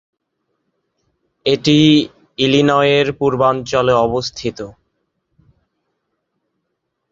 [1.45, 1.77] এটি
[2.37, 4.59] ইলিনয়ের পূর্বাঞ্চলে অবস্থিত।